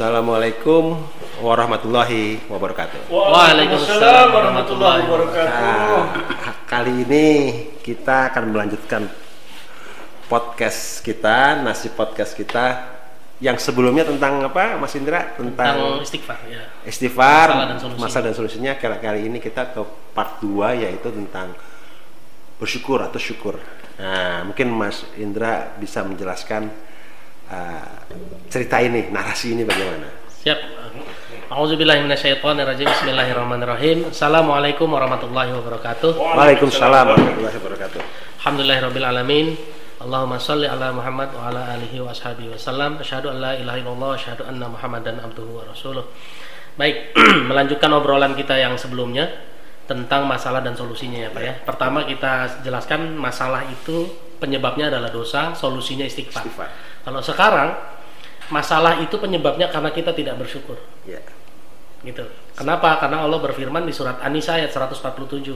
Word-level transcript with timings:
Assalamualaikum 0.00 0.96
warahmatullahi 1.44 2.40
wabarakatuh. 2.48 3.12
Waalaikumsalam 3.12 4.32
warahmatullahi 4.32 5.04
wabarakatuh. 5.04 6.00
Nah, 6.40 6.56
kali 6.64 7.04
ini 7.04 7.26
kita 7.84 8.32
akan 8.32 8.48
melanjutkan 8.48 9.04
podcast 10.24 11.04
kita, 11.04 11.60
nasi 11.60 11.92
podcast 11.92 12.32
kita 12.32 12.96
yang 13.44 13.60
sebelumnya 13.60 14.08
tentang 14.08 14.40
apa, 14.40 14.80
Mas 14.80 14.96
Indra? 14.96 15.36
Tentang 15.36 16.00
Tentang 16.00 16.00
istighfar 16.00 16.48
ya. 16.48 16.64
istighfar, 16.88 17.48
Masalah 17.52 17.68
dan 17.68 17.78
solusi. 17.84 18.00
masalah 18.00 18.24
dan 18.24 18.36
solusinya. 18.40 18.72
Kali 18.80 18.96
kali 19.04 19.20
ini 19.28 19.36
kita 19.36 19.68
ke 19.68 19.84
part 20.16 20.40
2 20.40 20.80
yaitu 20.80 21.12
tentang 21.12 21.52
bersyukur 22.56 23.04
atau 23.04 23.20
syukur. 23.20 23.60
Nah, 24.00 24.48
mungkin 24.48 24.72
Mas 24.72 25.04
Indra 25.20 25.76
bisa 25.76 26.00
menjelaskan 26.08 26.88
uh, 27.50 27.84
cerita 28.46 28.78
ini, 28.80 29.10
narasi 29.10 29.52
ini 29.58 29.62
bagaimana? 29.66 30.06
Siap. 30.40 30.58
Auzubillahi 31.50 32.06
minasyaitonirrajim. 32.06 32.86
Bismillahirrahmanirrahim. 32.86 34.14
Assalamualaikum 34.14 34.86
warahmatullahi 34.86 35.50
wabarakatuh. 35.50 36.14
Waalaikumsalam 36.14 37.10
warahmatullahi 37.10 37.56
wabarakatuh. 37.58 38.00
Alhamdulillahirabbil 38.38 39.06
alamin. 39.06 39.46
Allahumma 40.00 40.40
shalli 40.40 40.64
ala 40.64 40.94
Muhammad 40.94 41.34
wa 41.36 41.50
ala 41.50 41.76
alihi 41.76 41.98
wa 42.00 42.14
ashabihi 42.14 42.54
wasallam. 42.54 43.02
Asyhadu 43.02 43.34
an 43.34 43.42
la 43.42 43.52
ilaha 43.58 43.76
illallah 43.82 44.08
wa 44.14 44.16
asyhadu 44.16 44.46
anna 44.46 44.70
Muhammadan 44.70 45.18
abduhu 45.20 45.60
wa 45.60 45.66
rasuluh. 45.66 46.06
Baik, 46.78 47.12
melanjutkan 47.50 47.90
obrolan 47.92 48.32
kita 48.38 48.56
yang 48.56 48.78
sebelumnya 48.78 49.28
tentang 49.90 50.24
masalah 50.30 50.62
dan 50.62 50.78
solusinya 50.78 51.26
ya 51.26 51.34
Pak 51.34 51.42
ya. 51.42 51.54
Pertama 51.66 52.06
kita 52.06 52.62
jelaskan 52.62 53.18
masalah 53.18 53.66
itu 53.66 54.06
penyebabnya 54.38 54.88
adalah 54.88 55.10
dosa, 55.10 55.52
solusinya 55.52 56.06
istighfar. 56.06 56.46
Istighfar. 56.46 56.68
Kalau 57.00 57.20
sekarang 57.20 57.74
masalah 58.50 58.98
itu 59.00 59.14
penyebabnya 59.16 59.70
karena 59.70 59.90
kita 59.90 60.10
tidak 60.12 60.36
bersyukur. 60.36 60.76
Ya. 61.06 61.22
gitu. 62.00 62.24
Kenapa? 62.56 62.96
Karena 62.96 63.20
Allah 63.28 63.36
berfirman 63.36 63.84
di 63.84 63.92
surat 63.92 64.24
An-Nisa 64.24 64.56
ayat 64.56 64.72
147. 64.72 65.52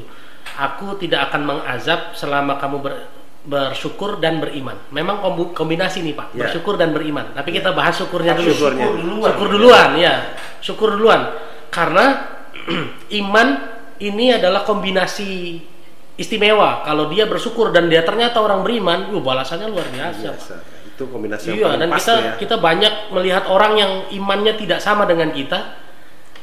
Aku 0.60 0.92
tidak 1.00 1.32
akan 1.32 1.40
mengazab 1.40 2.12
selama 2.12 2.60
kamu 2.60 2.76
ber- 2.84 3.08
bersyukur 3.44 4.20
dan 4.20 4.44
beriman. 4.44 4.76
Memang 4.92 5.24
kombinasi 5.56 6.04
nih 6.04 6.12
Pak, 6.12 6.36
Ya. 6.36 6.44
bersyukur 6.44 6.76
dan 6.76 6.92
beriman. 6.92 7.32
Tapi 7.32 7.48
kita 7.48 7.72
bahas 7.72 7.96
syukurnya 7.96 8.36
dulu. 8.36 8.52
Syukurnya. 8.52 8.86
Syukur 9.32 9.48
duluan, 9.52 9.90
ya. 9.96 10.14
Syukur 10.60 10.88
duluan. 11.00 11.32
Karena 11.72 12.28
iman 13.24 13.48
ini 14.00 14.36
adalah 14.36 14.68
kombinasi 14.68 15.60
istimewa. 16.20 16.84
Kalau 16.84 17.08
dia 17.08 17.24
bersyukur 17.24 17.72
dan 17.72 17.88
dia 17.88 18.04
ternyata 18.04 18.40
orang 18.40 18.60
beriman, 18.60 19.08
yuh, 19.12 19.24
balasannya 19.24 19.68
luar 19.72 19.88
biasa. 19.88 20.28
Pak. 20.28 20.73
Itu 20.94 21.10
kombinasi 21.10 21.44
yang 21.50 21.56
Iya, 21.56 21.66
paling 21.66 21.80
dan 21.80 21.88
pas 21.90 21.98
kita 21.98 22.06
tuh 22.06 22.18
ya. 22.22 22.32
kita 22.38 22.56
banyak 22.56 22.92
melihat 23.10 23.44
orang 23.46 23.72
yang 23.74 23.92
imannya 24.10 24.54
tidak 24.54 24.78
sama 24.78 25.04
dengan 25.04 25.30
kita, 25.30 25.58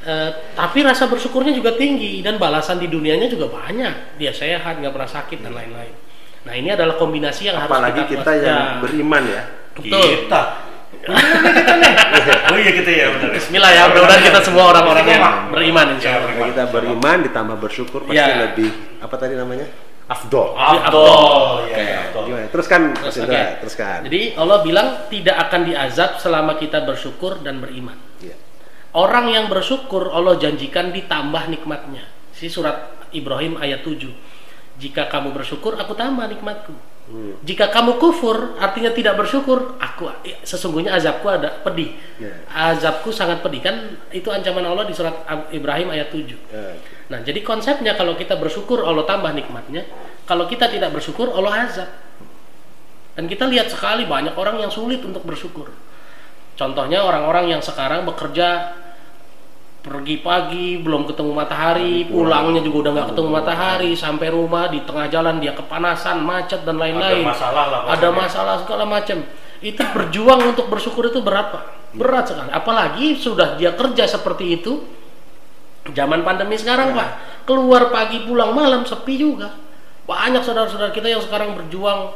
eh, 0.04 0.30
tapi 0.54 0.84
rasa 0.84 1.08
bersyukurnya 1.08 1.52
juga 1.52 1.72
tinggi 1.74 2.20
dan 2.20 2.36
balasan 2.36 2.78
di 2.78 2.88
dunianya 2.88 3.26
juga 3.26 3.48
banyak. 3.48 4.20
Dia 4.20 4.32
sehat, 4.32 4.78
nggak 4.78 4.92
pernah 4.92 5.08
sakit 5.08 5.40
dan 5.40 5.56
lain-lain. 5.56 5.96
Nah 6.42 6.54
ini 6.54 6.68
adalah 6.68 6.98
kombinasi 6.98 7.48
yang 7.48 7.56
Apalagi 7.56 8.02
harus 8.02 8.12
kita, 8.12 8.22
kita 8.22 8.32
yang 8.36 8.44
Ya, 8.44 8.60
beriman 8.82 9.24
ya. 9.24 9.42
betul. 9.72 10.02
Kita. 10.28 10.42
oh 12.52 12.58
iya 12.58 12.72
kita 12.76 12.92
ya 12.92 13.06
benar. 13.16 13.30
Bismillah 13.32 13.72
ya, 13.72 13.84
mudah-mudahan 13.88 14.22
kita 14.22 14.40
semua 14.44 14.64
orang-orang 14.70 15.06
yang 15.08 15.24
beriman 15.50 15.86
insya 15.96 16.20
Allah. 16.20 16.30
Kalau 16.30 16.48
kita 16.52 16.64
beriman 16.70 17.18
ditambah 17.24 17.58
bersyukur 17.58 18.00
pasti 18.04 18.20
Ya. 18.20 18.38
lebih 18.42 18.70
apa 19.00 19.16
tadi 19.16 19.34
namanya? 19.34 19.66
Afdol. 20.12 20.48
Abdul. 20.54 21.08
Oke, 21.64 21.80
Ya, 21.80 22.12
Abdul. 22.12 22.24
gimana? 22.28 22.48
Teruskan 22.52 22.82
Mas 22.94 23.16
Indra, 23.16 23.32
oke. 23.32 23.44
teruskan. 23.64 24.00
Jadi 24.12 24.22
Allah 24.36 24.58
bilang 24.60 24.88
tidak 25.08 25.38
akan 25.48 25.62
diazab 25.64 26.12
selama 26.20 26.60
kita 26.60 26.84
bersyukur 26.84 27.40
dan 27.40 27.64
beriman. 27.64 27.96
Iya. 28.20 28.36
Orang 28.92 29.32
yang 29.32 29.48
bersyukur 29.48 30.12
Allah 30.12 30.36
janjikan 30.36 30.92
ditambah 30.92 31.48
nikmatnya. 31.48 32.04
Si 32.36 32.52
surat 32.52 32.92
Ibrahim 33.16 33.56
ayat 33.56 33.88
7. 33.88 34.12
Jika 34.76 35.08
kamu 35.08 35.32
bersyukur, 35.32 35.80
aku 35.80 35.96
tambah 35.96 36.28
nikmatku. 36.28 36.74
Hmm. 37.10 37.36
Jika 37.44 37.74
kamu 37.74 37.98
kufur, 37.98 38.56
artinya 38.62 38.94
tidak 38.94 39.20
bersyukur, 39.20 39.76
aku 39.82 40.08
sesungguhnya 40.46 40.96
azabku 40.96 41.28
ada 41.28 41.60
pedih. 41.66 41.98
Ya. 42.22 42.34
Azabku 42.48 43.10
sangat 43.12 43.42
pedih 43.44 43.60
kan 43.60 43.76
itu 44.14 44.32
ancaman 44.32 44.64
Allah 44.64 44.86
di 44.88 44.94
surat 44.96 45.26
Ibrahim 45.52 45.92
ayat 45.92 46.14
7. 46.14 46.24
Ya, 46.52 46.78
Nah, 47.12 47.20
jadi 47.20 47.44
konsepnya 47.44 48.00
kalau 48.00 48.16
kita 48.16 48.40
bersyukur 48.40 48.88
Allah 48.88 49.04
tambah 49.04 49.36
nikmatnya, 49.36 49.84
kalau 50.24 50.48
kita 50.48 50.72
tidak 50.72 50.96
bersyukur 50.96 51.28
Allah 51.36 51.68
azab. 51.68 51.90
Dan 53.20 53.28
kita 53.28 53.44
lihat 53.52 53.68
sekali 53.68 54.08
banyak 54.08 54.32
orang 54.40 54.64
yang 54.64 54.72
sulit 54.72 55.04
untuk 55.04 55.28
bersyukur. 55.28 55.68
Contohnya 56.56 57.04
orang-orang 57.04 57.52
yang 57.52 57.60
sekarang 57.60 58.08
bekerja 58.08 58.80
pergi 59.82 60.22
pagi 60.22 60.78
belum 60.78 61.10
ketemu 61.10 61.32
matahari, 61.34 62.06
pulangnya 62.06 62.62
juga 62.62 62.88
udah 62.88 62.92
nggak 62.94 63.08
ketemu 63.14 63.30
matahari, 63.34 63.92
sampai 63.98 64.28
rumah 64.30 64.70
di 64.70 64.80
tengah 64.86 65.10
jalan 65.10 65.42
dia 65.42 65.58
kepanasan, 65.58 66.22
macet 66.22 66.62
dan 66.62 66.78
lain-lain. 66.78 67.26
Ada 67.26 67.34
masalah 67.34 67.66
lah 67.66 67.80
Ada 67.90 68.10
masalah 68.14 68.56
segala 68.62 68.86
macam. 68.86 69.26
Itu 69.62 69.82
berjuang 69.82 70.42
untuk 70.54 70.70
bersyukur 70.70 71.10
itu 71.10 71.22
berat, 71.22 71.54
Pak. 71.54 71.64
Berat 71.98 72.30
sekali. 72.30 72.50
Apalagi 72.54 73.18
sudah 73.18 73.58
dia 73.58 73.74
kerja 73.74 74.06
seperti 74.06 74.62
itu, 74.62 74.82
Zaman 75.82 76.22
pandemi 76.22 76.54
sekarang, 76.62 76.94
Pak, 76.94 77.42
keluar 77.50 77.90
pagi 77.90 78.22
pulang 78.22 78.54
malam 78.54 78.86
sepi 78.86 79.18
juga. 79.18 79.50
Banyak 80.06 80.46
saudara-saudara 80.46 80.94
kita 80.94 81.10
yang 81.10 81.26
sekarang 81.26 81.58
berjuang 81.58 82.14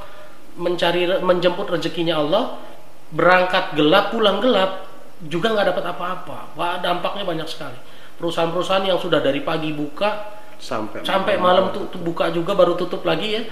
mencari 0.62 1.10
menjemput 1.26 1.74
rezekinya 1.74 2.22
Allah, 2.22 2.62
berangkat 3.10 3.74
gelap 3.74 4.14
pulang 4.14 4.38
gelap 4.38 4.85
juga 5.24 5.56
nggak 5.56 5.72
dapat 5.72 5.86
apa-apa. 5.96 6.38
Wah, 6.60 6.80
dampaknya 6.84 7.24
banyak 7.24 7.48
sekali. 7.48 7.80
Perusahaan-perusahaan 8.20 8.84
yang 8.88 9.00
sudah 9.00 9.20
dari 9.20 9.44
pagi 9.44 9.72
buka 9.76 10.44
Sampai 10.56 11.04
sampai 11.04 11.36
malam 11.36 11.76
tuh 11.76 11.92
tuh 11.92 12.00
buka 12.00 12.32
juga 12.32 12.56
baru 12.56 12.80
tutup 12.80 13.04
lagi 13.04 13.36
ya. 13.36 13.44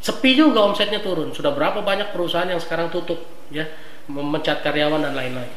Sepi 0.00 0.38
juga 0.38 0.64
omsetnya 0.64 1.02
turun. 1.02 1.34
Sudah 1.34 1.52
berapa 1.52 1.82
banyak 1.82 2.14
perusahaan 2.14 2.46
yang 2.48 2.62
sekarang 2.62 2.88
tutup 2.88 3.20
ya, 3.52 3.66
memecat 4.08 4.62
karyawan 4.64 5.04
dan 5.04 5.12
lain-lain. 5.12 5.50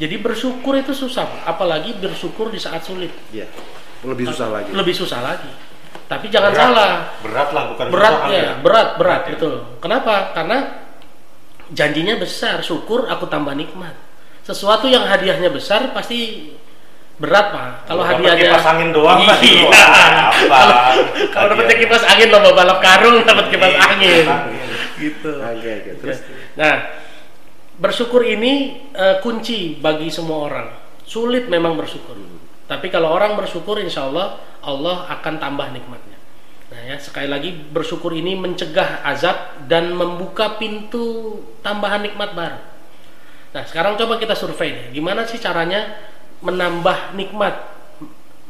Jadi 0.00 0.16
bersyukur 0.16 0.80
itu 0.80 0.96
susah, 0.96 1.44
apalagi 1.44 1.92
bersyukur 2.00 2.48
di 2.48 2.56
saat 2.56 2.80
sulit. 2.82 3.12
Iya. 3.30 3.44
Lebih 4.00 4.32
susah 4.32 4.48
lagi. 4.48 4.70
Lebih 4.72 4.94
susah 4.96 5.20
lagi. 5.20 5.52
Tapi 6.08 6.26
jangan 6.26 6.50
Berat. 6.50 6.64
salah, 6.64 6.92
Berat 7.22 7.48
lah 7.54 7.64
bukan 7.70 7.86
berat 7.92 8.10
susah, 8.10 8.26
ya, 8.26 8.40
ya. 8.42 8.52
berat, 8.58 8.58
berat, 8.64 8.88
Berat 8.98 9.20
ya. 9.22 9.30
betul. 9.36 9.54
Kenapa? 9.78 10.14
Karena 10.34 10.58
janjinya 11.70 12.14
besar, 12.18 12.56
syukur 12.66 13.06
aku 13.06 13.30
tambah 13.30 13.54
nikmat. 13.54 13.94
Sesuatu 14.44 14.88
yang 14.88 15.04
hadiahnya 15.04 15.52
besar 15.52 15.92
pasti 15.92 16.50
berat 17.20 17.52
pak. 17.52 17.68
Kalau 17.84 18.02
hadiahnya 18.02 18.48
kipas 18.56 18.66
angin 18.66 18.90
doang 18.96 19.20
kan. 19.28 19.38
Iya. 19.44 19.68
Kalau 21.36 21.46
dapat 21.52 21.76
kipas 21.76 22.02
angin 22.08 22.32
lomba 22.32 22.50
balap 22.56 22.80
karung 22.80 23.20
dapat 23.28 23.52
kipas 23.52 23.72
Iya. 23.76 23.80
angin. 23.92 24.26
gitu. 24.96 25.30
Oke, 25.40 25.70
oke. 25.84 25.90
Terus 26.04 26.18
Nah, 26.56 26.74
bersyukur 27.76 28.24
ini 28.24 28.84
eh, 28.92 29.16
kunci 29.20 29.76
bagi 29.80 30.08
semua 30.08 30.48
orang. 30.48 30.68
Sulit 31.04 31.48
memang 31.48 31.76
bersyukur. 31.76 32.16
Tapi 32.70 32.86
kalau 32.86 33.10
orang 33.10 33.34
bersyukur, 33.34 33.82
insya 33.82 34.06
Allah 34.06 34.38
Allah 34.62 35.10
akan 35.18 35.42
tambah 35.42 35.74
nikmatnya. 35.74 36.14
Nah 36.70 36.80
ya, 36.86 36.96
sekali 37.02 37.26
lagi 37.26 37.50
bersyukur 37.50 38.14
ini 38.14 38.38
mencegah 38.38 39.02
azab 39.02 39.66
dan 39.66 39.90
membuka 39.90 40.54
pintu 40.54 41.34
tambahan 41.66 42.06
nikmat 42.06 42.30
baru. 42.30 42.69
Nah 43.50 43.62
sekarang 43.66 43.98
coba 43.98 44.16
kita 44.16 44.38
survei 44.38 44.70
deh, 44.70 44.86
gimana 44.94 45.26
sih 45.26 45.42
caranya 45.42 45.98
menambah 46.40 47.18
nikmat? 47.18 47.54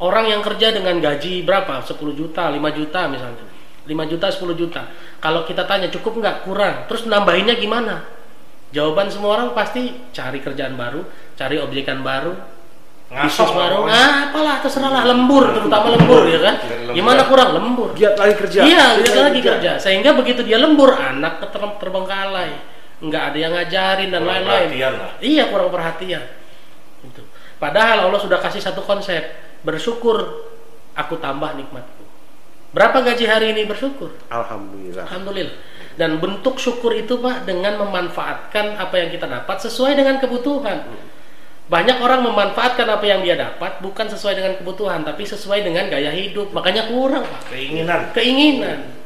Orang 0.01 0.25
yang 0.29 0.41
kerja 0.41 0.73
dengan 0.73 0.97
gaji 0.97 1.45
berapa? 1.45 1.85
10 1.85 1.93
juta, 2.17 2.49
5 2.49 2.57
juta 2.73 3.05
misalnya. 3.05 3.45
5 3.85 4.11
juta, 4.11 4.27
10 4.33 4.57
juta. 4.57 4.81
Kalau 5.21 5.45
kita 5.45 5.65
tanya 5.69 5.89
cukup 5.93 6.17
nggak? 6.21 6.37
Kurang. 6.45 6.89
Terus 6.89 7.05
nambahinnya 7.05 7.53
gimana? 7.57 8.01
Jawaban 8.73 9.13
semua 9.13 9.37
orang 9.37 9.53
pasti 9.53 9.93
cari 10.09 10.41
kerjaan 10.41 10.73
baru, 10.73 11.05
cari 11.37 11.59
objekan 11.59 12.01
baru, 12.01 12.33
Ngasong 13.11 13.51
baru. 13.51 13.91
Nah, 13.91 14.31
apalah 14.31 14.63
terserah 14.63 14.87
lah 14.87 15.03
lembur, 15.03 15.51
terutama 15.51 15.99
lembur 15.99 16.23
ya 16.31 16.39
kan. 16.39 16.55
Lembur. 16.63 16.95
Gimana 16.95 17.21
kurang 17.27 17.49
lembur? 17.59 17.89
giat 17.91 18.15
lagi 18.15 18.35
kerja. 18.39 18.59
Iya, 18.63 18.85
Giat 19.03 19.11
dia 19.11 19.23
lagi 19.27 19.41
kerja. 19.43 19.71
Sehingga 19.75 20.15
begitu 20.15 20.47
dia 20.47 20.55
lembur, 20.55 20.95
anak 20.95 21.43
terbengkalai, 21.51 22.55
nggak 23.01 23.23
ada 23.33 23.37
yang 23.37 23.51
ngajarin 23.57 24.09
dan 24.13 24.23
lain-lain. 24.23 24.69
Iya, 25.19 25.49
kurang 25.49 25.73
perhatian. 25.73 26.21
Gitu. 27.01 27.21
Padahal 27.57 28.09
Allah 28.09 28.21
sudah 28.21 28.37
kasih 28.37 28.61
satu 28.61 28.85
konsep, 28.85 29.21
bersyukur 29.65 30.45
aku 30.93 31.17
tambah 31.17 31.57
nikmatku. 31.57 32.05
Berapa 32.71 33.03
gaji 33.03 33.25
hari 33.27 33.51
ini 33.57 33.67
bersyukur? 33.67 34.15
Alhamdulillah. 34.31 35.03
Alhamdulillah. 35.09 35.55
Dan 35.99 36.23
bentuk 36.23 36.55
syukur 36.55 36.95
itu 36.95 37.19
Pak 37.19 37.43
dengan 37.43 37.75
memanfaatkan 37.83 38.79
apa 38.79 38.95
yang 38.95 39.11
kita 39.11 39.27
dapat 39.27 39.59
sesuai 39.59 39.97
dengan 39.99 40.23
kebutuhan. 40.23 40.87
Banyak 41.67 41.99
orang 41.99 42.23
memanfaatkan 42.23 42.87
apa 42.87 43.05
yang 43.05 43.27
dia 43.27 43.35
dapat 43.35 43.83
bukan 43.83 44.07
sesuai 44.07 44.33
dengan 44.39 44.53
kebutuhan, 44.55 45.03
tapi 45.03 45.27
sesuai 45.27 45.67
dengan 45.67 45.91
gaya 45.91 46.15
hidup. 46.15 46.55
Makanya 46.55 46.87
kurang 46.87 47.27
Pak 47.27 47.51
Keinginan. 47.51 48.01
keinginan 48.15 49.01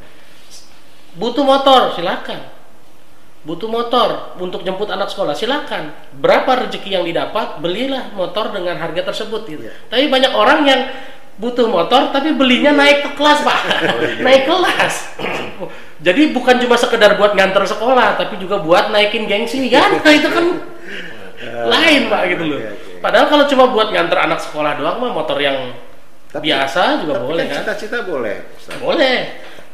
butuh 1.16 1.48
motor 1.48 1.96
silakan 1.96 2.44
butuh 3.46 3.70
motor 3.70 4.34
untuk 4.42 4.66
jemput 4.66 4.90
anak 4.90 5.08
sekolah 5.08 5.38
silakan. 5.38 5.94
Berapa 6.18 6.66
rezeki 6.66 6.98
yang 6.98 7.06
didapat 7.06 7.62
belilah 7.62 8.10
motor 8.12 8.50
dengan 8.50 8.76
harga 8.76 9.06
tersebut 9.06 9.42
gitu. 9.46 9.64
Iya. 9.70 9.74
tapi 9.88 10.10
banyak 10.10 10.34
orang 10.34 10.66
yang 10.66 10.82
butuh 11.36 11.68
motor 11.68 12.10
tapi 12.10 12.34
belinya 12.34 12.74
naik 12.74 13.06
ke 13.06 13.10
kelas 13.14 13.46
pak. 13.46 13.60
Naik 14.26 14.50
kelas. 14.50 14.94
Jadi 16.06 16.34
bukan 16.34 16.60
cuma 16.60 16.76
sekedar 16.76 17.16
buat 17.16 17.38
nganter 17.38 17.64
sekolah 17.64 18.20
tapi 18.20 18.36
juga 18.42 18.60
buat 18.60 18.92
naikin 18.92 19.30
gengsi 19.30 19.70
kan 19.72 19.96
nah, 20.04 20.12
itu 20.12 20.28
kan 20.28 20.46
lain 21.66 22.02
pak 22.12 22.22
gitu 22.36 22.44
loh. 22.48 22.60
oke, 22.60 22.68
oke. 22.68 22.92
padahal 23.00 23.26
kalau 23.32 23.46
cuma 23.48 23.66
buat 23.72 23.90
nganter 23.92 24.18
anak 24.18 24.40
sekolah 24.42 24.76
doang 24.80 24.98
mah 25.00 25.12
motor 25.12 25.38
yang 25.40 25.72
Tapi- 26.32 26.52
biasa 26.52 27.04
juga 27.04 27.16
Tapi 27.20 27.26
boleh 27.28 27.44
kan 27.48 27.52
kan? 27.52 27.60
cita-cita 27.64 27.98
boleh 28.04 28.36
Ustaz. 28.60 28.76
boleh 28.80 29.18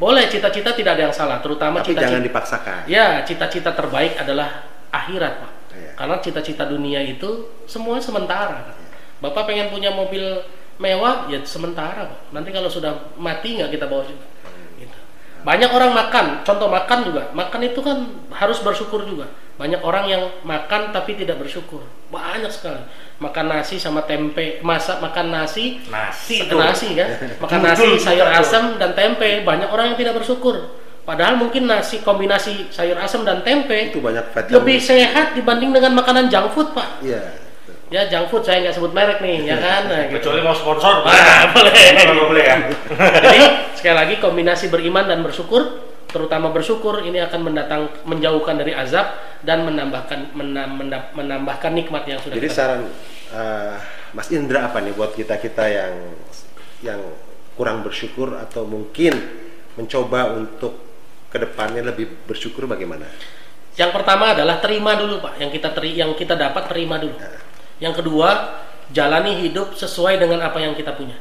boleh 0.01 0.25
cita-cita 0.25 0.73
tidak 0.73 0.97
ada 0.97 1.03
yang 1.05 1.15
salah 1.15 1.37
terutama 1.45 1.85
tapi 1.85 1.93
cita-cita 1.93 2.09
jangan 2.09 2.25
dipaksakan 2.25 2.79
Ya, 2.89 3.21
cita-cita 3.21 3.69
terbaik 3.77 4.17
adalah 4.17 4.65
akhirat, 4.89 5.33
Pak. 5.45 5.51
Iya. 5.77 5.91
Karena 5.93 6.15
cita-cita 6.17 6.63
dunia 6.65 7.05
itu 7.05 7.61
semua 7.69 8.01
sementara. 8.01 8.73
Bapak 9.21 9.45
pengen 9.45 9.69
punya 9.69 9.93
mobil 9.93 10.41
mewah, 10.81 11.29
ya 11.29 11.39
sementara, 11.45 12.09
Pak. 12.09 12.33
Nanti 12.33 12.49
kalau 12.49 12.65
sudah 12.67 13.13
mati 13.13 13.61
nggak 13.61 13.77
kita 13.77 13.85
bawa 13.85 14.03
juga. 14.09 14.25
Gitu. 14.81 14.97
Banyak 15.45 15.69
orang 15.69 15.93
makan, 15.93 16.25
contoh 16.41 16.67
makan 16.67 16.99
juga. 17.05 17.29
Makan 17.37 17.61
itu 17.61 17.79
kan 17.85 17.97
harus 18.33 18.57
bersyukur 18.65 19.05
juga. 19.05 19.29
Banyak 19.61 19.85
orang 19.85 20.09
yang 20.09 20.23
makan 20.41 20.89
tapi 20.89 21.13
tidak 21.13 21.37
bersyukur. 21.37 21.85
Banyak 22.09 22.49
sekali. 22.49 22.81
Makan 23.21 23.45
nasi 23.45 23.77
sama 23.77 24.01
tempe, 24.09 24.57
masak 24.65 24.97
makan 24.97 25.29
nasi 25.29 25.77
Nasi 25.93 26.49
tuh. 26.49 26.57
nasi 26.57 26.97
kan 26.97 27.05
makan 27.45 27.59
nasi 27.61 28.01
sayur 28.01 28.25
asam 28.25 28.81
dan 28.81 28.97
tempe 28.97 29.45
banyak 29.45 29.69
orang 29.69 29.93
yang 29.93 29.97
tidak 30.01 30.17
bersyukur 30.17 30.73
padahal 31.05 31.37
mungkin 31.37 31.69
nasi 31.69 32.01
kombinasi 32.01 32.73
sayur 32.73 32.97
asam 32.97 33.21
dan 33.21 33.45
tempe 33.45 33.93
itu 33.93 34.01
banyak 34.01 34.25
vitamin 34.33 34.53
lebih 34.57 34.77
sehat 34.81 35.37
dibanding 35.37 35.69
dengan 35.69 35.93
makanan 35.93 36.33
junk 36.33 36.49
food 36.57 36.73
pak 36.73 36.97
iya 37.05 37.21
ya 37.93 38.09
junk 38.09 38.33
food 38.33 38.41
saya 38.41 38.65
nggak 38.65 38.73
sebut 38.73 38.89
merek 38.89 39.21
nih 39.21 39.45
ya 39.45 39.57
kan 39.61 39.85
nah, 39.85 40.01
gitu. 40.09 40.17
Kecuali 40.17 40.39
mau 40.41 40.55
sponsor. 40.57 41.05
Ah, 41.05 41.51
boleh. 41.53 41.73
Kalau 42.01 42.25
boleh 42.31 42.43
ya. 42.47 42.57
jadi 43.29 43.45
sekali 43.77 43.95
lagi 44.01 44.15
kombinasi 44.17 44.65
beriman 44.71 45.05
dan 45.05 45.21
bersyukur 45.21 45.90
terutama 46.11 46.51
bersyukur 46.51 47.01
ini 47.01 47.23
akan 47.23 47.39
mendatang 47.41 47.87
menjauhkan 48.03 48.59
dari 48.59 48.75
azab 48.75 49.15
dan 49.41 49.63
menambahkan 49.63 50.35
menambahkan 51.15 51.71
nikmat 51.71 52.03
yang 52.05 52.19
sudah 52.19 52.35
Jadi 52.35 52.47
kita 52.51 52.55
saran 52.55 52.81
eh, 53.31 53.75
Mas 54.11 54.27
Indra 54.29 54.67
apa 54.67 54.83
nih 54.83 54.93
buat 54.93 55.15
kita 55.15 55.39
kita 55.39 55.65
yang 55.71 55.93
yang 56.83 57.01
kurang 57.55 57.81
bersyukur 57.81 58.35
atau 58.35 58.67
mungkin 58.67 59.15
mencoba 59.79 60.35
untuk 60.35 60.91
ke 61.31 61.39
depannya 61.39 61.95
lebih 61.95 62.27
bersyukur 62.27 62.67
bagaimana? 62.67 63.07
Yang 63.79 63.91
pertama 63.95 64.35
adalah 64.35 64.59
terima 64.59 64.99
dulu 64.99 65.23
pak, 65.23 65.39
yang 65.39 65.47
kita 65.47 65.71
teri, 65.71 65.95
yang 65.95 66.11
kita 66.11 66.35
dapat 66.35 66.67
terima 66.67 66.99
dulu. 66.99 67.15
Yang 67.79 68.03
kedua 68.03 68.29
jalani 68.91 69.39
hidup 69.39 69.71
sesuai 69.79 70.19
dengan 70.19 70.43
apa 70.43 70.59
yang 70.59 70.75
kita 70.75 70.91
punya. 70.91 71.15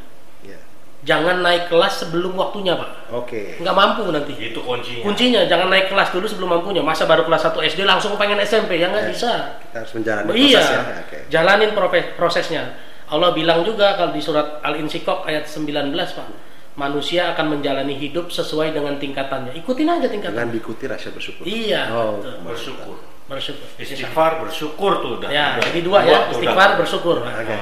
Ya. 1.00 1.16
Jangan 1.16 1.40
naik 1.40 1.72
kelas 1.72 2.04
sebelum 2.04 2.36
waktunya 2.36 2.76
pak, 2.76 3.08
Oke. 3.08 3.56
nggak 3.56 3.72
mampu 3.72 4.04
nanti. 4.12 4.36
Itu 4.36 4.60
kuncinya. 4.60 5.00
Kuncinya 5.00 5.40
jangan 5.48 5.72
naik 5.72 5.88
kelas 5.88 6.12
dulu 6.12 6.28
sebelum 6.28 6.48
mampunya. 6.52 6.84
Masa 6.84 7.08
baru 7.08 7.24
kelas 7.24 7.40
1 7.42 7.56
SD 7.64 7.88
langsung 7.88 8.14
pengen 8.14 8.36
SMP 8.38 8.76
ya 8.76 8.92
nggak 8.92 9.08
bisa. 9.08 9.56
Kita 9.64 9.80
harus 9.80 9.92
menjalani 9.96 10.28
iya, 10.36 10.60
prosesnya. 10.60 10.80
Oke. 11.00 11.18
jalanin 11.32 11.70
profe- 11.72 12.10
prosesnya. 12.14 12.62
Allah 13.08 13.32
bilang 13.32 13.64
juga 13.64 13.96
kalau 13.96 14.12
di 14.12 14.20
surat 14.20 14.60
Al-Insyikok 14.60 15.24
ayat 15.24 15.48
19 15.48 15.88
pak, 15.90 16.28
manusia 16.76 17.32
akan 17.32 17.58
menjalani 17.58 17.96
hidup 17.96 18.28
sesuai 18.28 18.70
dengan 18.70 18.94
tingkatannya. 18.94 19.56
Ikutin 19.56 19.88
aja 19.88 20.04
Dengan 20.04 20.12
tingkatannya. 20.30 20.52
diikuti 20.52 20.84
rasa 20.84 21.10
bersyukur. 21.10 21.42
Iya, 21.42 21.90
Oh, 21.90 22.20
betul. 22.20 22.34
Bersyukur. 22.44 22.96
bersyukur. 23.24 23.66
Istighfar 23.78 24.32
bersyukur 24.38 24.92
tuh 25.00 25.10
udah. 25.16 25.28
Ya, 25.28 25.56
udah. 25.56 25.64
jadi 25.64 25.80
dua 25.80 25.98
ya, 26.04 26.18
istighfar 26.28 26.68
udah. 26.70 26.78
bersyukur. 26.78 27.16
Oke, 27.24 27.56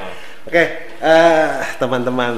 oke, 0.44 0.62
eh, 1.00 1.48
teman-teman 1.78 2.34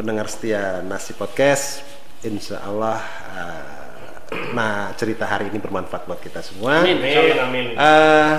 pendengar 0.00 0.32
setia 0.32 0.80
Nasi 0.80 1.12
Podcast, 1.12 1.84
Insya 2.24 2.64
Allah, 2.64 3.04
eh, 3.36 4.40
nah 4.56 4.96
cerita 4.96 5.28
hari 5.28 5.52
ini 5.52 5.60
bermanfaat 5.60 6.08
buat 6.08 6.16
kita 6.24 6.40
semua. 6.40 6.80
Amin. 6.80 7.04
Amin. 7.36 7.66
Eh, 7.76 8.36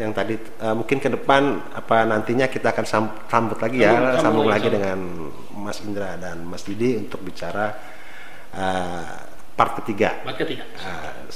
yang 0.00 0.16
tadi 0.16 0.40
eh, 0.40 0.72
mungkin 0.72 0.96
ke 0.96 1.12
depan 1.12 1.60
apa 1.76 2.08
nantinya 2.08 2.48
kita 2.48 2.72
akan 2.72 2.86
sam- 2.88 3.16
sambut 3.28 3.60
lagi 3.60 3.84
ya, 3.84 3.92
Sambung, 3.92 4.24
sambung, 4.24 4.48
lagi 4.48 4.68
dengan 4.72 4.98
Mas 5.52 5.84
Indra 5.84 6.16
dan 6.16 6.48
Mas 6.48 6.64
Didi 6.64 6.96
untuk 6.96 7.20
bicara 7.20 7.76
eh, 8.56 9.12
part 9.52 9.84
ketiga. 9.84 10.16
Buat 10.24 10.40
ketiga. 10.40 10.64
Eh, 10.64 11.28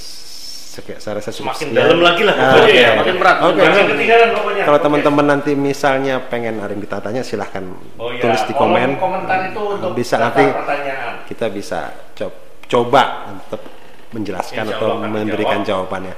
sek- 0.76 1.00
saya 1.00 1.16
rasa 1.16 1.32
Semakin 1.32 1.72
sekian. 1.72 1.80
dalam 1.80 1.98
lagi 1.98 2.22
lah 2.22 2.34
Ah, 2.36 2.52
oke. 2.60 2.68
ya. 2.70 2.90
Makin 2.94 3.14
berat. 3.16 3.36
Oke. 3.40 3.60
Ketinggalan 3.64 4.28
pokoknya. 4.30 4.62
Kalau 4.62 4.76
Oke. 4.76 4.84
teman-teman 4.84 5.26
nanti 5.26 5.52
misalnya 5.52 6.14
pengen 6.22 6.60
ada 6.60 6.68
yang 6.68 6.82
kita 6.82 7.00
tanya 7.00 7.22
silahkan 7.22 7.64
Oh 7.96 8.12
iya, 8.12 8.20
tulis 8.20 8.42
di 8.44 8.52
komen. 8.52 8.88
komentar 8.96 9.48
itu 9.48 9.62
untuk 9.72 9.92
bisa 9.92 10.14
nanti 10.16 10.44
pertanyaan. 10.44 11.24
kita 11.24 11.46
bisa 11.48 11.78
co- 12.12 12.36
coba 12.66 13.02
untuk 13.26 13.64
menjelaskan 14.12 14.64
Insya 14.64 14.76
atau 14.76 14.88
memberikan 14.98 15.60
dijawab. 15.60 15.88
jawabannya. 15.88 16.14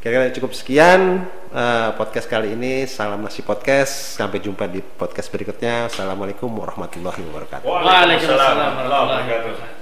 Kira-kira 0.00 0.32
cukup 0.32 0.52
sekian 0.54 1.28
eh, 1.50 1.90
podcast 1.92 2.24
kali 2.24 2.54
ini. 2.54 2.86
Salam 2.86 3.20
nasi 3.20 3.42
podcast. 3.42 4.16
Sampai 4.16 4.38
jumpa 4.38 4.64
di 4.64 4.80
podcast 4.80 5.28
berikutnya. 5.28 5.90
Assalamualaikum 5.90 6.48
warahmatullahi 6.48 7.20
wabarakatuh. 7.20 7.66
Waalaikumsalam 7.66 8.54
warahmatullahi 8.56 9.02
wabarakatuh. 9.04 9.79